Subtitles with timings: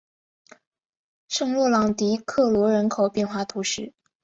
[1.27, 3.93] 圣洛朗迪克罗人口变化图示